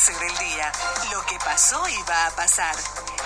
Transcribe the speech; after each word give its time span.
avance 0.00 0.12
del 0.12 0.48
día, 0.48 0.72
lo 1.12 1.20
que 1.26 1.36
pasó 1.44 1.76
y 1.88 2.08
va 2.08 2.26
a 2.26 2.30
pasar. 2.30 2.74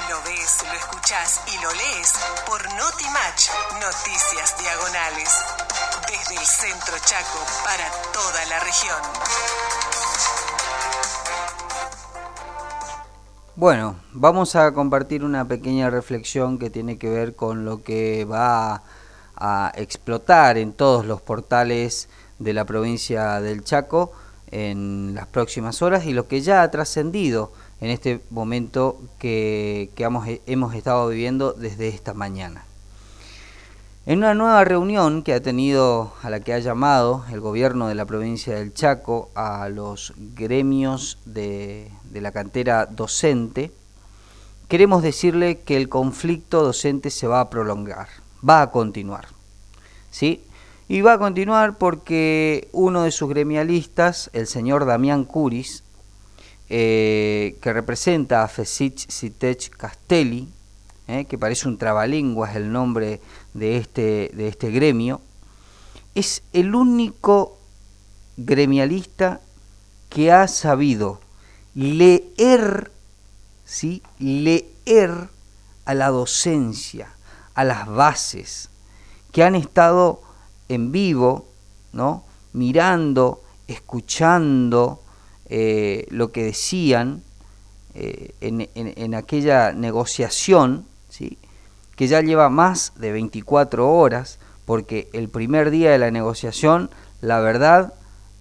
Lo 0.09 0.21
ves, 0.23 0.65
lo 0.67 0.73
escuchás 0.73 1.41
y 1.47 1.63
lo 1.63 1.71
lees 1.73 2.15
por 2.47 2.63
Notimatch, 2.63 3.51
Noticias 3.81 4.57
Diagonales. 4.59 5.31
Desde 6.09 6.35
el 6.35 6.47
centro 6.47 6.95
Chaco 7.05 7.39
para 7.65 7.91
toda 8.13 8.45
la 8.47 8.61
región. 8.61 8.99
Bueno, 13.57 13.97
vamos 14.13 14.57
a 14.57 14.73
compartir 14.73 15.25
una 15.25 15.47
pequeña 15.47 15.91
reflexión 15.91 16.59
que 16.59 16.71
tiene 16.71 16.99
que 16.99 17.09
ver 17.09 17.37
con 17.37 17.65
lo 17.65 17.83
que 17.83 18.25
va 18.25 18.83
a 19.37 19.73
explotar 19.77 20.59
en 20.59 20.73
todos 20.73 21.07
los 21.07 21.21
portales 21.21 22.09
de 22.39 22.53
la 22.53 22.65
provincia 22.65 23.41
del 23.41 23.63
Chaco 23.63 24.13
en 24.51 25.15
las 25.15 25.27
próximas 25.27 25.83
horas 25.83 26.07
y 26.07 26.13
lo 26.13 26.29
que 26.29 26.41
ya 26.41 26.63
ha 26.63 26.71
trascendido 26.71 27.53
en 27.81 27.91
este 27.91 28.21
momento 28.31 29.01
que, 29.19 29.91
hemos, 30.47 30.75
estado 30.75 31.09
viviendo 31.09 31.53
desde 31.53 31.89
esta 31.89 32.15
mañana. 32.15 32.65
En 34.07 34.19
una 34.19 34.35
nueva 34.35 34.65
reunión 34.65 35.23
que 35.23 35.33
ha 35.33 35.43
tenido, 35.43 36.13
a 36.23 36.31
la 36.31 36.41
que 36.41 36.53
ha 36.53 36.59
llamado 36.59 37.25
el 37.31 37.41
gobierno 37.41 37.89
de 37.89 37.95
la 37.95 38.05
provincia 38.05 38.55
del 38.55 38.75
Chaco 38.75 39.31
a 39.35 39.69
los 39.69 40.13
gremios 40.17 41.19
de, 41.25 41.91
de 42.11 42.21
la 42.21 42.33
cantera 42.33 42.87
docente, 42.87 43.73
queremos 44.69 45.03
decirle 45.03 45.61
que 45.61 45.77
el 45.77 45.89
conflicto 45.89 46.63
docente 46.63 47.11
se 47.11 47.27
va 47.27 47.41
a 47.41 47.51
prolongar, 47.51 48.09
va 48.47 48.63
a 48.63 48.71
continuar. 48.71 49.29
¿sí? 50.15 50.45
Y 50.87 51.01
va 51.01 51.15
a 51.15 51.19
continuar 51.19 51.79
porque 51.79 52.69
uno 52.73 53.03
de 53.03 53.11
sus 53.11 53.31
gremialistas, 53.31 54.29
el 54.35 54.47
señor 54.47 54.85
Damián 54.85 55.25
Curis, 55.25 55.83
eh, 56.69 57.57
que 57.63 57.73
representa 57.73 58.43
a 58.43 58.49
Fesich 58.49 59.11
Citech 59.11 59.71
Castelli, 59.71 60.49
eh, 61.07 61.25
que 61.25 61.39
parece 61.39 61.69
un 61.69 61.79
trabalenguas 61.79 62.57
el 62.57 62.73
nombre 62.73 63.21
de 63.55 63.77
este, 63.79 64.31
de 64.35 64.49
este 64.49 64.71
gremio, 64.71 65.21
es 66.15 66.43
el 66.53 66.75
único 66.75 67.59
gremialista 68.37 69.41
que 70.11 70.33
ha 70.33 70.49
sabido 70.49 71.21
leer, 71.75 72.93
¿sí? 73.65 74.03
leer 74.19 75.29
a 75.85 75.95
la 75.95 76.09
docencia, 76.09 77.15
a 77.55 77.65
las 77.65 77.87
bases, 77.87 78.71
que 79.33 79.43
han 79.43 79.55
estado 79.55 80.24
en 80.69 80.93
vivo, 80.93 81.47
¿no? 81.93 82.25
mirando, 82.53 83.43
escuchando 83.69 85.01
eh, 85.47 86.07
lo 86.11 86.33
que 86.33 86.45
decían 86.45 87.23
eh, 87.95 88.35
en, 88.41 89.15
aquella 89.15 89.73
negociación, 89.73 90.87
¿sí? 91.11 91.39
que 91.97 92.09
ya 92.09 92.21
lleva 92.23 92.49
más 92.49 92.93
de 92.97 93.13
24 93.13 93.91
horas, 93.91 94.39
porque 94.65 95.09
el 95.13 95.29
primer 95.29 95.71
día 95.71 95.91
de 95.91 95.99
la 95.99 96.11
negociación, 96.11 96.91
la 97.21 97.41
verdad, 97.41 97.93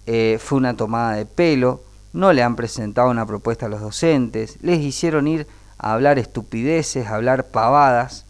eh, 0.06 0.38
fue 0.40 0.58
una 0.58 0.76
tomada 0.76 1.14
de 1.14 1.26
pelo, 1.26 1.82
no 2.12 2.32
le 2.32 2.42
han 2.42 2.56
presentado 2.56 3.10
una 3.10 3.26
propuesta 3.26 3.66
a 3.66 3.68
los 3.68 3.80
docentes, 3.80 4.58
les 4.62 4.80
hicieron 4.80 5.26
ir 5.28 5.46
a 5.78 5.92
hablar 5.92 6.18
estupideces, 6.18 7.06
a 7.06 7.16
hablar 7.16 7.48
pavadas, 7.48 8.24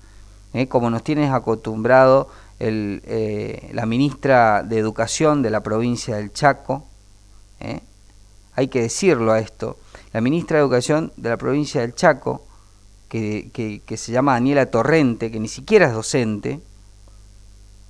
como 0.68 0.88
nos 0.88 1.02
tienes 1.02 1.32
acostumbrado 1.32 2.28
eh, 2.60 3.70
la 3.72 3.86
ministra 3.86 4.62
de 4.62 4.78
Educación 4.78 5.42
de 5.42 5.50
la 5.50 5.62
provincia 5.62 6.16
del 6.16 6.32
Chaco, 6.32 6.86
¿eh? 7.60 7.80
hay 8.54 8.68
que 8.68 8.82
decirlo 8.82 9.32
a 9.32 9.40
esto, 9.40 9.78
la 10.12 10.20
ministra 10.20 10.58
de 10.58 10.62
Educación 10.62 11.12
de 11.16 11.28
la 11.30 11.36
provincia 11.36 11.80
del 11.80 11.94
Chaco, 11.94 12.46
que, 13.08 13.80
que, 13.86 13.96
se 13.96 14.10
llama 14.10 14.32
Daniela 14.32 14.66
Torrente, 14.66 15.30
que 15.30 15.38
ni 15.38 15.46
siquiera 15.46 15.86
es 15.86 15.92
docente, 15.92 16.60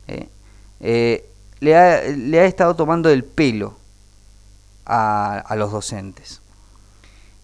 ¿eh? 0.09 0.29
le, 1.61 1.77
ha, 1.77 2.03
le, 2.03 2.41
ha, 2.41 2.45
estado 2.45 2.77
tomando 2.77 3.09
el 3.09 3.25
pelo 3.25 3.75
a, 4.85 5.39
a, 5.39 5.57
los 5.57 5.73
docentes. 5.73 6.43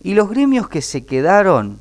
Y 0.02 0.12
los 0.12 0.28
gremios 0.28 0.68
que 0.68 0.82
se 0.82 1.06
quedaron, 1.06 1.80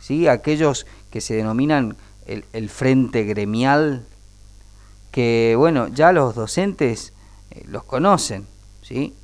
¿sí? 0.00 0.26
aquellos 0.26 0.86
que 1.10 1.20
se 1.20 1.34
denominan 1.34 1.96
el, 2.26 2.68
frente 2.68 3.24
gremial, 3.24 4.06
que 5.10 5.54
bueno, 5.56 5.88
ya 5.88 6.12
los 6.12 6.34
docentes 6.34 7.12
eh, 7.50 7.64
los 7.68 7.84
conocen, 7.84 8.46
¿sí? 8.82 9.14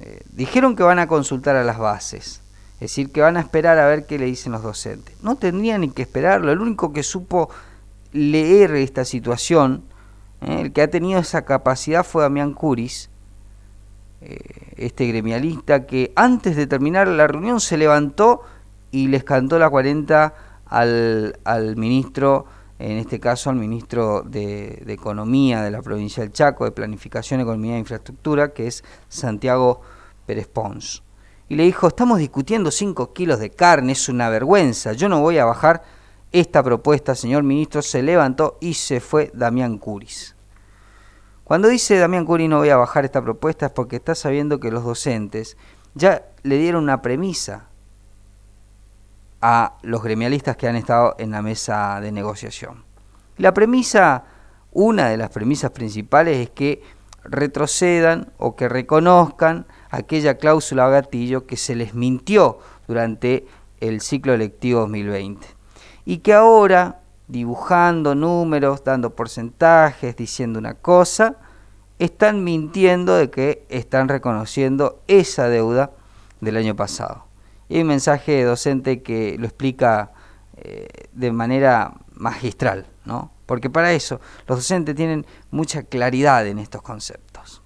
Eh, 0.00 0.22
dijeron 0.32 0.76
que 0.76 0.82
van 0.82 0.98
a 0.98 1.08
consultar 1.08 1.56
a 1.56 1.64
las 1.64 1.78
bases, 1.78 2.42
es 2.74 2.80
decir, 2.80 3.10
que 3.10 3.20
van 3.20 3.36
a 3.36 3.40
esperar 3.40 3.78
a 3.78 3.86
ver 3.86 4.06
qué 4.06 4.18
le 4.18 4.26
dicen 4.26 4.52
los 4.52 4.62
docentes. 4.62 5.16
No 5.22 5.36
tendrían 5.36 5.80
ni 5.80 5.90
que 5.90 6.02
esperarlo, 6.02 6.52
el 6.52 6.60
único 6.60 6.92
que 6.92 7.02
supo 7.02 7.50
leer 8.12 8.74
esta 8.76 9.04
situación, 9.04 9.84
¿eh? 10.40 10.60
el 10.60 10.72
que 10.72 10.82
ha 10.82 10.90
tenido 10.90 11.20
esa 11.20 11.44
capacidad 11.44 12.04
fue 12.04 12.22
Damián 12.22 12.54
Curis, 12.54 13.10
este 14.76 15.06
gremialista 15.06 15.86
que 15.86 16.12
antes 16.16 16.56
de 16.56 16.66
terminar 16.66 17.06
la 17.06 17.28
reunión 17.28 17.60
se 17.60 17.76
levantó 17.76 18.42
y 18.90 19.06
les 19.06 19.22
cantó 19.22 19.60
la 19.60 19.70
40 19.70 20.34
al, 20.68 21.38
al 21.44 21.76
ministro, 21.76 22.46
en 22.78 22.98
este 22.98 23.18
caso 23.18 23.50
al 23.50 23.56
ministro 23.56 24.22
de, 24.22 24.84
Economía 24.86 25.62
de 25.62 25.70
la 25.70 25.82
provincia 25.82 26.22
del 26.22 26.32
Chaco, 26.32 26.64
de 26.64 26.70
Planificación, 26.70 27.40
Economía 27.40 27.76
e 27.76 27.80
Infraestructura, 27.80 28.52
que 28.52 28.66
es 28.66 28.84
Santiago 29.08 29.80
Pérez 30.26 30.46
Pons. 30.46 31.02
Y 31.48 31.56
le 31.56 31.64
dijo, 31.64 31.88
estamos 31.88 32.18
discutiendo 32.18 32.70
5 32.70 33.12
kilos 33.12 33.40
de 33.40 33.50
carne, 33.50 33.92
es 33.92 34.08
una 34.08 34.28
vergüenza, 34.28 34.92
yo 34.92 35.08
no 35.08 35.20
voy 35.20 35.38
a 35.38 35.44
bajar 35.44 35.82
esta 36.30 36.62
propuesta, 36.62 37.14
señor 37.14 37.42
ministro, 37.42 37.80
se 37.80 38.02
levantó 38.02 38.58
y 38.60 38.74
se 38.74 39.00
fue 39.00 39.30
Damián 39.34 39.78
Curis. 39.78 40.36
Cuando 41.44 41.68
dice 41.68 41.96
Damián 41.96 42.26
Curis 42.26 42.50
no 42.50 42.58
voy 42.58 42.68
a 42.68 42.76
bajar 42.76 43.06
esta 43.06 43.22
propuesta 43.22 43.66
es 43.66 43.72
porque 43.72 43.96
está 43.96 44.14
sabiendo 44.14 44.60
que 44.60 44.70
los 44.70 44.84
docentes 44.84 45.56
ya 45.94 46.26
le 46.42 46.58
dieron 46.58 46.84
una 46.84 47.00
premisa 47.00 47.67
a 49.40 49.74
los 49.82 50.02
gremialistas 50.02 50.56
que 50.56 50.68
han 50.68 50.76
estado 50.76 51.14
en 51.18 51.30
la 51.30 51.42
mesa 51.42 52.00
de 52.00 52.12
negociación. 52.12 52.84
La 53.36 53.54
premisa, 53.54 54.24
una 54.72 55.08
de 55.08 55.16
las 55.16 55.30
premisas 55.30 55.70
principales 55.70 56.38
es 56.38 56.50
que 56.50 56.82
retrocedan 57.24 58.32
o 58.38 58.56
que 58.56 58.68
reconozcan 58.68 59.66
aquella 59.90 60.38
cláusula 60.38 60.88
gatillo 60.88 61.46
que 61.46 61.56
se 61.56 61.74
les 61.74 61.94
mintió 61.94 62.58
durante 62.86 63.46
el 63.80 64.00
ciclo 64.00 64.34
electivo 64.34 64.80
2020 64.80 65.46
y 66.04 66.18
que 66.18 66.32
ahora, 66.32 67.00
dibujando 67.28 68.14
números, 68.14 68.82
dando 68.82 69.14
porcentajes, 69.14 70.16
diciendo 70.16 70.58
una 70.58 70.74
cosa, 70.74 71.36
están 71.98 72.44
mintiendo 72.44 73.14
de 73.14 73.30
que 73.30 73.66
están 73.68 74.08
reconociendo 74.08 75.02
esa 75.06 75.48
deuda 75.48 75.90
del 76.40 76.56
año 76.56 76.74
pasado. 76.74 77.27
Y 77.68 77.76
hay 77.76 77.82
un 77.82 77.88
mensaje 77.88 78.42
docente 78.44 79.02
que 79.02 79.36
lo 79.38 79.46
explica 79.46 80.12
eh, 80.56 80.88
de 81.12 81.32
manera 81.32 81.94
magistral, 82.14 82.86
¿no? 83.04 83.30
Porque 83.46 83.70
para 83.70 83.92
eso 83.92 84.20
los 84.46 84.58
docentes 84.58 84.94
tienen 84.94 85.26
mucha 85.50 85.82
claridad 85.82 86.46
en 86.46 86.58
estos 86.58 86.82
conceptos. 86.82 87.62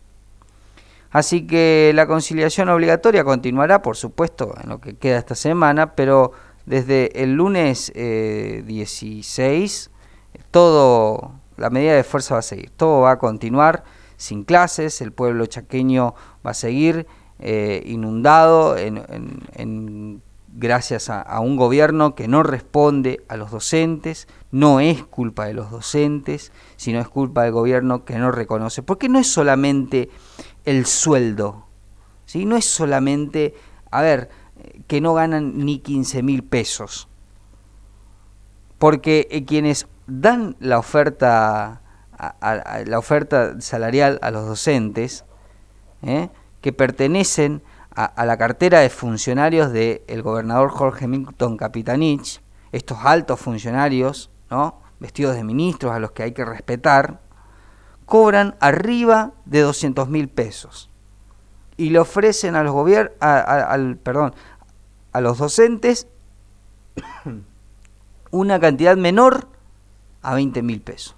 Así 1.11 1.47
que 1.47 1.93
la 1.95 2.07
conciliación 2.07 2.69
obligatoria 2.69 3.25
continuará, 3.25 3.83
por 3.83 3.97
supuesto, 3.97 4.55
en 4.63 4.71
lo 4.71 4.81
que 4.81 4.97
queda 4.97 5.19
esta 5.19 5.35
semana, 5.35 5.95
pero 5.95 6.33
desde 6.65 7.23
el 7.23 7.35
lunes 7.35 7.93
16, 7.95 9.91
eh, 10.35 10.39
todo, 10.51 11.33
la 11.57 11.71
medida 11.71 11.95
de 11.95 12.05
fuerza 12.05 12.35
va 12.35 12.41
a 12.41 12.43
seguir, 12.43 12.71
todo 12.71 13.03
va 13.03 13.13
a 13.13 13.19
continuar 13.19 13.85
sin 14.17 14.45
clases, 14.45 15.01
el 15.01 15.13
pueblo 15.13 15.47
chaqueño 15.47 16.15
va 16.47 16.53
a 16.53 16.55
seguir 16.55 17.07
eh, 17.45 17.83
inundado 17.87 18.77
en, 18.77 20.23
gracias 20.55 21.11
a, 21.11 21.41
un 21.41 21.57
gobierno 21.57 22.15
que 22.15 22.29
no 22.29 22.45
responde 22.45 23.25
a 23.27 23.37
los 23.37 23.51
docentes, 23.51 24.29
no 24.53 24.79
es 24.79 25.03
culpa 25.03 25.47
de 25.47 25.55
los 25.55 25.73
docentes, 25.73 26.53
sino 26.77 27.01
es 27.01 27.09
culpa 27.09 27.43
del 27.43 27.51
gobierno 27.51 28.05
que 28.05 28.17
no 28.17 28.31
reconoce. 28.31 28.85
Porque 28.85 29.09
no 29.09 29.19
es 29.19 29.27
solamente 29.27 30.09
el 30.65 30.87
sueldo, 30.87 31.67
¿sí? 32.27 32.45
no 32.45 32.57
es 32.57 32.65
solamente, 32.65 33.55
a 33.91 34.03
ver, 34.03 34.31
que 34.87 35.01
no 35.01 35.15
ganan 35.15 35.59
ni 35.65 35.81
15 35.81 36.23
mil 36.23 36.45
pesos. 36.45 37.09
Porque 38.79 39.27
eh, 39.33 39.45
quienes 39.45 39.89
dan 40.07 40.57
la 40.61 40.79
oferta, 40.79 41.83
la 42.87 42.99
oferta 42.99 43.61
salarial 43.61 44.21
a 44.23 44.31
los 44.31 44.47
docentes, 44.47 45.25
¿eh? 46.03 46.29
Que 46.63 46.73
pertenecen 46.73 47.63
a, 47.95 48.25
la 48.25 48.39
cartera 48.39 48.81
de 48.81 48.89
funcionarios 48.89 49.71
del 49.73 50.23
gobernador 50.23 50.71
Jorge 50.71 51.07
Milton 51.07 51.59
Capitanich, 51.59 52.41
estos 52.71 52.99
altos 53.03 53.39
funcionarios, 53.39 54.31
¿no? 54.51 54.81
vestidos 54.99 55.35
de 55.35 55.45
ministros 55.45 55.93
a 55.93 55.99
los 55.99 56.13
que 56.13 56.23
hay 56.23 56.33
que 56.33 56.45
respetar, 56.45 57.21
cobran 58.07 58.57
arriba 58.61 59.33
de 59.45 59.61
200 59.61 60.09
mil 60.09 60.29
pesos. 60.29 60.89
y 61.77 61.91
le 61.91 61.99
ofrecen 61.99 62.55
a 62.55 62.63
los 62.63 62.73
gobiernos, 62.73 63.17
al, 63.21 63.97
perdón, 63.97 64.35
a 65.13 65.21
los 65.21 65.39
docentes 65.39 66.07
una 68.31 68.61
cantidad 68.61 68.97
menor 68.97 69.49
a 70.23 70.35
20 70.35 70.63
mil 70.63 70.81
pesos. 70.81 71.17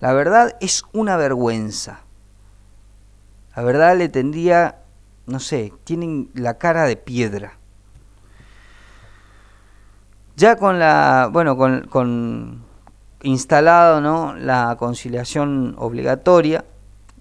La 0.00 0.12
verdad 0.12 0.56
es 0.60 0.84
una 0.92 1.16
vergüenza. 1.16 2.00
La 3.58 3.64
verdad 3.64 3.98
le 3.98 4.08
tendría, 4.08 4.82
no 5.26 5.40
sé, 5.40 5.72
tienen 5.82 6.30
la 6.32 6.58
cara 6.58 6.84
de 6.84 6.94
piedra. 6.94 7.58
Ya 10.36 10.54
con 10.54 10.78
la, 10.78 11.28
bueno, 11.32 11.56
con, 11.56 11.88
con 11.88 12.62
instalado 13.20 14.00
¿no? 14.00 14.36
la 14.36 14.76
conciliación 14.78 15.74
obligatoria, 15.76 16.64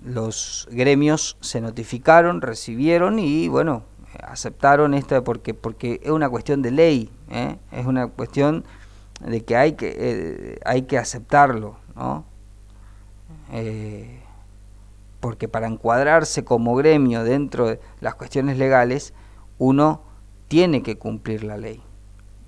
los 0.05 0.67
gremios 0.69 1.37
se 1.41 1.59
notificaron, 1.59 2.41
recibieron 2.41 3.17
y 3.17 3.47
bueno, 3.47 3.81
aceptaron 4.21 4.93
esto 4.93 5.23
porque, 5.23 5.55
porque 5.55 6.01
es 6.03 6.11
una 6.11 6.29
cuestión 6.29 6.61
de 6.61 6.69
ley, 6.69 7.09
¿eh? 7.31 7.57
es 7.71 7.87
una 7.87 8.09
cuestión 8.09 8.63
de 9.21 9.43
que 9.43 9.55
hay 9.55 9.71
que, 9.71 9.95
eh, 9.97 10.59
hay 10.65 10.83
que 10.83 10.99
aceptarlo, 10.99 11.77
¿no? 11.95 12.25
Eh, 13.53 14.21
porque 15.19 15.47
para 15.47 15.67
encuadrarse 15.67 16.43
como 16.43 16.75
gremio 16.75 17.23
dentro 17.23 17.67
de 17.67 17.79
las 17.99 18.15
cuestiones 18.15 18.57
legales, 18.57 19.13
uno 19.57 20.01
tiene 20.47 20.83
que 20.83 20.97
cumplir 20.97 21.43
la 21.43 21.57
ley. 21.57 21.81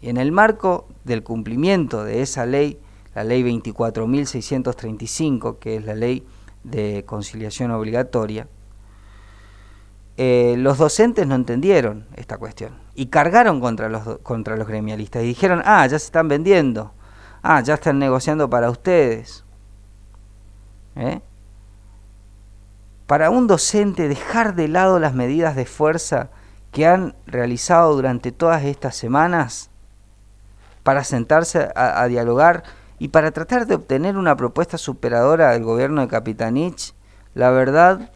Y 0.02 0.10
en 0.10 0.18
el 0.18 0.32
marco 0.32 0.88
del 1.04 1.24
cumplimiento 1.24 2.04
de 2.04 2.22
esa 2.22 2.46
ley, 2.46 2.80
la 3.16 3.24
ley 3.24 3.44
24.635, 3.44 5.58
que 5.60 5.78
es 5.78 5.86
la 5.86 5.96
ley 5.96 6.26
de 6.64 7.04
conciliación 7.06 7.72
obligatoria, 7.72 8.48
eh, 10.22 10.56
los 10.58 10.78
docentes 10.78 11.26
no 11.28 11.36
entendieron 11.36 12.06
esta 12.16 12.38
cuestión 12.38 12.74
y 12.94 13.06
cargaron 13.06 13.62
contra 13.62 13.88
los, 13.88 14.20
contra 14.20 14.58
los 14.58 14.68
gremialistas 14.68 15.24
y 15.24 15.28
dijeron, 15.28 15.62
ah, 15.64 15.88
ya 15.88 15.98
se 15.98 16.06
están 16.06 16.28
vendiendo, 16.28 16.92
ah, 17.42 17.62
ya 17.62 17.76
están 17.76 18.00
negociando 18.00 18.50
para 18.50 18.70
ustedes. 18.70 19.46
¿Eh? 20.98 21.22
Para 23.10 23.32
un 23.32 23.48
docente 23.48 24.08
dejar 24.08 24.54
de 24.54 24.68
lado 24.68 25.00
las 25.00 25.16
medidas 25.16 25.56
de 25.56 25.66
fuerza 25.66 26.30
que 26.72 26.86
han 26.86 27.16
realizado 27.26 27.96
durante 27.96 28.32
todas 28.32 28.64
estas 28.64 28.96
semanas 28.96 29.72
para 30.84 31.04
sentarse 31.04 31.72
a, 31.76 32.06
dialogar 32.06 32.62
y 33.00 33.08
para 33.08 33.32
tratar 33.32 33.66
de 33.66 33.74
obtener 33.74 34.16
una 34.16 34.36
propuesta 34.36 34.78
superadora 34.78 35.54
del 35.54 35.64
gobierno 35.64 36.02
de 36.02 36.08
Capitanich, 36.08 36.94
la 37.34 37.50
verdad 37.50 38.12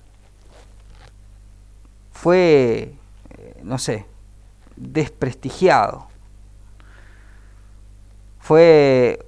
fue, 2.11 2.93
eh, 3.31 3.61
no 3.63 3.79
sé, 3.79 4.05
desprestigiado. 4.75 6.05
Fue 8.37 9.25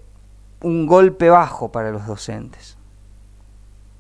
un 0.61 0.85
golpe 0.85 1.31
bajo 1.31 1.71
para 1.71 1.89
los 1.89 2.06
docentes. 2.06 2.75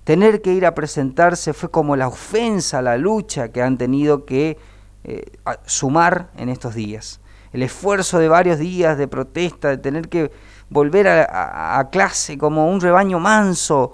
Tener 0.05 0.43
que 0.43 0.53
ir 0.53 0.67
a 0.67 0.75
presentarse 0.75 1.51
fue 1.53 1.71
como 1.71 1.95
la 1.95 2.07
ofensa 2.07 2.83
la 2.83 2.95
lucha 2.95 3.49
que 3.49 3.63
han 3.63 3.79
tenido 3.79 4.23
que 4.23 4.55
eh, 5.03 5.31
sumar 5.65 6.29
en 6.37 6.49
estos 6.49 6.75
días. 6.75 7.19
El 7.51 7.63
esfuerzo 7.63 8.19
de 8.19 8.27
varios 8.27 8.59
días 8.59 8.99
de 8.99 9.07
protesta, 9.07 9.69
de 9.69 9.77
tener 9.79 10.07
que 10.07 10.31
volver 10.69 11.07
a, 11.07 11.89
clase 11.91 12.37
como 12.37 12.69
un 12.69 12.81
rebaño 12.81 13.19
manso, 13.19 13.93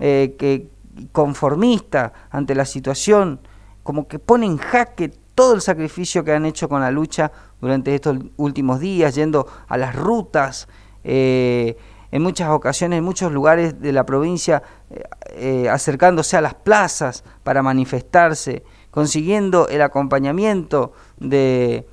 eh, 0.00 0.34
que 0.36 0.68
conformista 1.12 2.12
ante 2.30 2.56
la 2.56 2.64
situación, 2.64 3.38
como 3.84 4.08
que 4.08 4.18
pone 4.18 4.46
en 4.46 4.58
jaque 4.58 5.10
todo 5.36 5.54
el 5.54 5.60
sacrificio 5.60 6.24
que 6.24 6.32
han 6.32 6.44
hecho 6.44 6.68
con 6.68 6.80
la 6.80 6.90
lucha 6.90 7.30
durante 7.60 7.94
estos 7.94 8.18
últimos 8.36 8.80
días, 8.80 9.14
yendo 9.14 9.46
a 9.68 9.76
las 9.76 9.94
rutas, 9.94 10.66
eh, 11.04 11.76
en 12.12 12.22
muchas 12.22 12.50
ocasiones, 12.50 12.98
en 12.98 13.04
muchos 13.04 13.32
lugares 13.32 13.80
de 13.80 13.90
la 13.90 14.04
provincia, 14.04 14.62
eh, 14.90 15.02
eh, 15.30 15.68
acercándose 15.70 16.36
a 16.36 16.42
las 16.42 16.54
plazas 16.54 17.24
para 17.42 17.62
manifestarse, 17.62 18.62
consiguiendo 18.90 19.66
el 19.68 19.80
acompañamiento 19.80 20.92
de, 21.18 21.86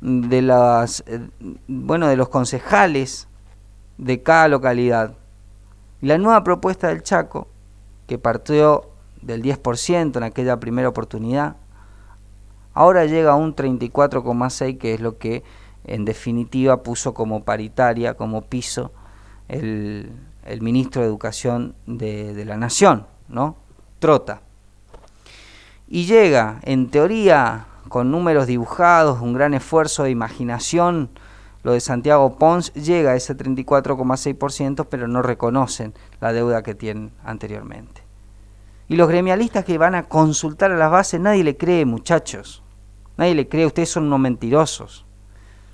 de, 0.00 0.40
las, 0.40 1.04
bueno, 1.66 2.06
de 2.06 2.16
los 2.16 2.28
concejales 2.28 3.26
de 3.98 4.22
cada 4.22 4.46
localidad. 4.46 5.16
La 6.00 6.16
nueva 6.16 6.44
propuesta 6.44 6.88
del 6.88 7.02
Chaco, 7.02 7.48
que 8.06 8.18
partió 8.18 8.90
del 9.20 9.42
10% 9.42 10.16
en 10.16 10.22
aquella 10.22 10.60
primera 10.60 10.88
oportunidad, 10.88 11.56
ahora 12.72 13.04
llega 13.06 13.32
a 13.32 13.36
un 13.36 13.56
34,6% 13.56 14.78
que 14.78 14.94
es 14.94 15.00
lo 15.00 15.18
que 15.18 15.42
en 15.82 16.04
definitiva 16.04 16.84
puso 16.84 17.14
como 17.14 17.42
paritaria, 17.42 18.14
como 18.14 18.42
piso, 18.42 18.92
el, 19.48 20.10
ministro 20.60 21.02
de 21.02 21.08
Educación 21.08 21.74
de, 21.86 22.34
de, 22.34 22.44
la 22.44 22.56
Nación, 22.56 23.06
¿no? 23.28 23.56
Trota. 23.98 24.42
Y 25.88 26.06
llega, 26.06 26.60
en 26.62 26.90
teoría, 26.90 27.66
con 27.88 28.10
números 28.10 28.46
dibujados, 28.46 29.20
un 29.20 29.32
gran 29.32 29.54
esfuerzo 29.54 30.04
de 30.04 30.10
imaginación, 30.10 31.10
lo 31.62 31.72
de 31.72 31.80
Santiago 31.80 32.38
Pons 32.38 32.72
llega 32.74 33.10
a 33.10 33.16
ese 33.16 33.36
34,6%, 33.36 34.86
pero 34.88 35.08
no 35.08 35.22
reconocen 35.22 35.94
la 36.20 36.32
deuda 36.32 36.62
que 36.62 36.74
tienen 36.76 37.10
anteriormente. 37.24 38.02
Y 38.88 38.96
los 38.96 39.08
gremialistas 39.08 39.64
que 39.64 39.78
van 39.78 39.96
a 39.96 40.04
consultar 40.04 40.70
a 40.70 40.76
las 40.76 40.90
bases, 40.90 41.20
nadie 41.20 41.42
le 41.42 41.56
cree, 41.56 41.84
muchachos. 41.84 42.62
Nadie 43.16 43.34
le 43.34 43.48
cree, 43.48 43.66
ustedes 43.66 43.90
son 43.90 44.04
unos 44.04 44.20
mentirosos. 44.20 45.06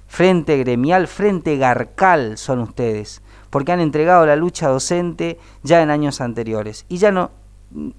Frente 0.06 0.56
gremial, 0.58 1.08
frente 1.08 1.56
garcal 1.56 2.38
son 2.38 2.60
ustedes, 2.60 3.21
porque 3.52 3.70
han 3.70 3.80
entregado 3.80 4.24
la 4.24 4.34
lucha 4.34 4.68
docente 4.68 5.38
ya 5.62 5.82
en 5.82 5.90
años 5.90 6.22
anteriores. 6.22 6.86
Y 6.88 6.96
ya 6.96 7.12
no, 7.12 7.30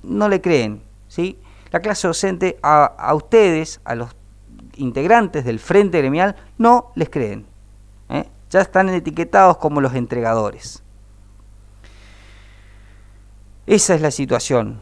no 0.02 0.28
le 0.28 0.42
creen, 0.42 0.82
¿sí? 1.08 1.38
La 1.70 1.80
clase 1.80 2.08
docente 2.08 2.58
a, 2.64 2.86
a 2.86 3.14
ustedes, 3.14 3.80
a 3.86 3.94
los 3.94 4.16
integrantes 4.78 5.46
del 5.46 5.60
frente 5.60 6.00
gremial, 6.00 6.36
no 6.58 6.92
les 6.96 7.08
creen. 7.12 7.46
¿eh? 8.10 8.28
Ya 8.50 8.62
están 8.62 8.90
etiquetados 8.90 9.58
como 9.58 9.80
los 9.80 9.94
entregadores. 9.94 10.82
Esa 13.68 13.94
es 13.94 14.02
la 14.02 14.10
situación 14.10 14.80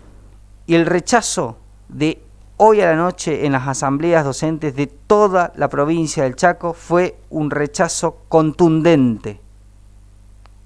y 0.67 0.75
el 0.75 0.86
rechazo 0.86 1.57
de 1.89 2.24
hoy 2.55 2.79
a 2.79 2.86
la 2.86 2.96
noche 2.96 3.46
en 3.46 3.51
las 3.51 3.67
asambleas 3.67 4.24
docentes 4.24 4.74
de 4.77 4.88
toda 4.88 5.51
la 5.57 5.67
provincia 5.67 6.24
del 6.24 6.38
Chaco 6.38 6.74
fue 6.74 7.17
un 7.29 7.51
rechazo 7.51 8.19
contundente 8.29 9.41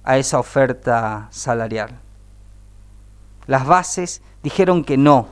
a 0.06 0.18
esa 0.18 0.40
oferta 0.40 1.28
salarial. 1.32 2.00
Las 3.48 3.66
bases 3.66 4.22
dijeron 4.44 4.84
que 4.84 4.98
no. 4.98 5.28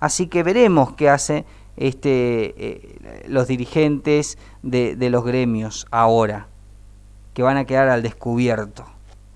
Así 0.00 0.26
que 0.26 0.42
veremos 0.42 0.94
qué 0.94 1.08
hacen 1.08 1.44
este, 1.76 2.54
eh, 2.56 3.24
los 3.28 3.46
dirigentes 3.46 4.38
de, 4.62 4.96
de 4.96 5.10
los 5.10 5.24
gremios 5.24 5.86
ahora, 5.90 6.48
que 7.34 7.42
van 7.42 7.58
a 7.58 7.64
quedar 7.66 7.88
al 7.88 8.02
descubierto, 8.02 8.84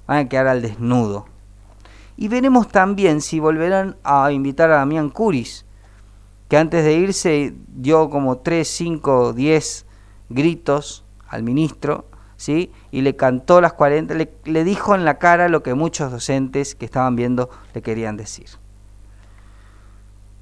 van 0.06 0.18
a 0.18 0.28
quedar 0.28 0.48
al 0.48 0.62
desnudo. 0.62 1.26
Y 2.16 2.28
veremos 2.28 2.68
también 2.68 3.20
si 3.20 3.40
volverán 3.40 3.96
a 4.04 4.32
invitar 4.32 4.70
a 4.70 4.76
Damián 4.76 5.10
Curis, 5.10 5.64
que 6.48 6.56
antes 6.56 6.84
de 6.84 6.94
irse 6.94 7.54
dio 7.68 8.10
como 8.10 8.38
3, 8.38 8.66
5, 8.66 9.32
10 9.32 9.86
gritos 10.30 11.04
al 11.28 11.42
ministro, 11.42 12.09
¿sí? 12.40 12.72
y 12.90 13.02
le 13.02 13.16
cantó 13.16 13.60
las 13.60 13.74
40, 13.74 14.14
le, 14.14 14.32
le, 14.46 14.64
dijo 14.64 14.94
en 14.94 15.04
la 15.04 15.18
cara 15.18 15.50
lo 15.50 15.62
que 15.62 15.74
muchos 15.74 16.10
docentes 16.10 16.74
que 16.74 16.86
estaban 16.86 17.14
viendo 17.14 17.50
le 17.74 17.82
querían 17.82 18.16
decir. 18.16 18.48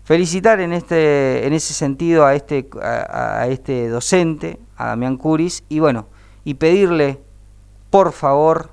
Felicitar 0.05 0.61
en, 0.61 0.73
este, 0.73 1.45
en 1.45 1.53
ese 1.53 1.75
sentido 1.75 2.25
a 2.25 2.37
este, 2.37 2.71
a, 2.81 3.49
este 3.49 3.89
docente, 3.89 4.61
a 4.77 4.87
Damián 4.87 5.17
Curis, 5.17 5.65
y 5.69 5.81
bueno, 5.81 6.07
y 6.45 6.55
pedirle, 6.55 7.21
por 7.91 8.13
favor, 8.13 8.71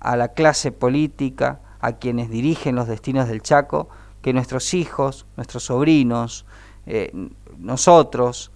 a 0.00 0.16
la 0.16 0.32
clase 0.32 0.72
política, 0.72 1.60
a 1.80 1.92
quienes 1.92 2.28
dirigen 2.28 2.74
los 2.74 2.88
destinos 2.88 3.28
del 3.28 3.40
Chaco, 3.40 3.88
que 4.20 4.32
nuestros 4.32 4.74
hijos, 4.74 5.26
nuestros 5.36 5.62
sobrinos, 5.62 6.44
eh, 6.86 7.12
nosotros 7.56 8.50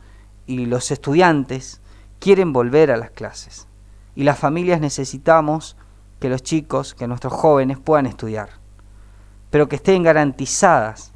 y 0.44 0.66
los 0.66 0.90
estudiantes 0.90 1.80
quieren 2.18 2.52
volver 2.52 2.90
a 2.90 2.96
las 2.96 3.10
clases. 3.10 3.68
Y 4.18 4.24
las 4.24 4.36
familias 4.36 4.80
necesitamos 4.80 5.76
que 6.18 6.28
los 6.28 6.42
chicos, 6.42 6.92
que 6.92 7.06
nuestros 7.06 7.32
jóvenes 7.32 7.78
puedan 7.78 8.04
estudiar, 8.04 8.48
pero 9.48 9.68
que 9.68 9.76
estén 9.76 10.02
garantizadas 10.02 11.12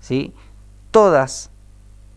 ¿sí? 0.00 0.32
todas 0.90 1.50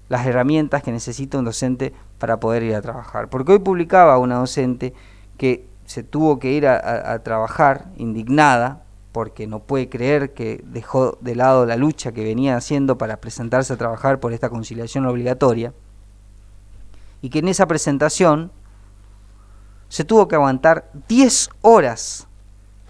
las 0.07 0.25
herramientas 0.25 0.83
que 0.83 0.93
necesita 0.93 1.37
un 1.37 1.43
docente 1.43 1.91
para 2.17 2.39
poder 2.39 2.63
ir 2.63 2.75
a 2.75 2.81
trabajar. 2.81 3.27
Porque 3.27 3.51
hoy 3.51 3.59
publicaba 3.59 4.17
una 4.19 4.37
docente 4.37 4.93
que 5.37 5.67
se 5.85 6.01
tuvo 6.01 6.39
que 6.39 6.53
ir 6.53 6.65
a, 6.65 7.11
a 7.11 7.19
trabajar 7.19 7.87
indignada 7.97 8.83
porque 9.11 9.47
no 9.47 9.59
puede 9.59 9.89
creer 9.89 10.33
que 10.33 10.63
dejó 10.65 11.17
de 11.19 11.35
lado 11.35 11.65
la 11.65 11.75
lucha 11.75 12.13
que 12.13 12.23
venía 12.23 12.55
haciendo 12.55 12.97
para 12.97 13.17
presentarse 13.17 13.73
a 13.73 13.77
trabajar 13.77 14.21
por 14.21 14.31
esta 14.31 14.49
conciliación 14.49 15.05
obligatoria, 15.07 15.73
y 17.21 17.29
que 17.29 17.39
en 17.39 17.49
esa 17.49 17.67
presentación 17.67 18.49
se 19.93 20.03
tuvo 20.03 20.27
que 20.27 20.33
aguantar 20.33 20.89
10 21.07 21.51
horas 21.61 22.27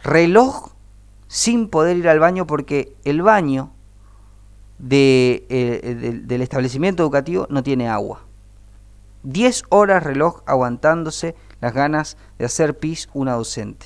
reloj 0.05 0.69
sin 1.27 1.67
poder 1.67 1.97
ir 1.97 2.07
al 2.07 2.19
baño 2.19 2.47
porque 2.47 2.95
el 3.03 3.21
baño 3.21 3.73
eh, 4.89 6.23
del 6.23 6.41
establecimiento 6.41 7.03
educativo 7.03 7.45
no 7.49 7.61
tiene 7.61 7.89
agua. 7.89 8.21
10 9.23 9.63
horas 9.67 10.01
reloj 10.01 10.43
aguantándose 10.45 11.35
las 11.59 11.73
ganas 11.73 12.15
de 12.37 12.45
hacer 12.45 12.79
pis 12.79 13.09
una 13.13 13.33
docente. 13.33 13.85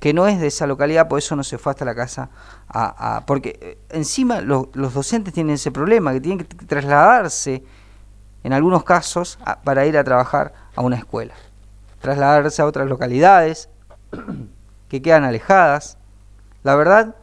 Que 0.00 0.14
no 0.14 0.26
es 0.26 0.40
de 0.40 0.46
esa 0.46 0.66
localidad, 0.66 1.08
por 1.08 1.18
eso 1.18 1.36
no 1.36 1.44
se 1.44 1.58
fue 1.58 1.72
hasta 1.72 1.84
la 1.84 1.94
casa. 1.94 2.30
A, 2.68 3.22
porque 3.26 3.58
eh, 3.60 3.78
encima 3.90 4.40
los 4.40 4.94
docentes 4.94 5.34
tienen 5.34 5.56
ese 5.56 5.70
problema, 5.70 6.14
que 6.14 6.22
tienen 6.22 6.38
que 6.38 6.64
trasladarse, 6.64 7.62
en 8.44 8.54
algunos 8.54 8.82
casos, 8.82 9.38
para 9.62 9.84
ir 9.84 9.98
a 9.98 10.04
trabajar 10.04 10.54
a 10.74 10.80
una 10.80 10.96
escuela. 10.96 11.34
Trasladarse 12.02 12.60
a 12.60 12.66
otras 12.66 12.88
localidades 12.88 13.70
que 14.88 15.00
quedan 15.00 15.24
alejadas. 15.24 15.96
La 16.62 16.76
verdad, 16.76 17.16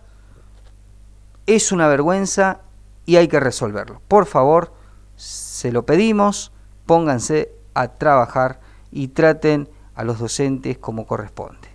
es 1.46 1.72
una 1.72 1.88
vergüenza 1.88 2.62
y 3.06 3.16
hay 3.18 3.28
que 3.28 3.40
resolverlo. 3.40 4.02
Por 4.08 4.26
favor, 4.26 4.74
se 5.16 5.72
lo 5.72 5.86
pedimos, 5.86 6.52
pónganse 6.86 7.52
a 7.74 7.88
trabajar 7.90 8.60
y 8.92 9.10
traten 9.10 9.70
a 9.96 10.04
los 10.04 10.20
docentes 10.20 10.78
como 10.78 11.06
corresponde. 11.06 11.69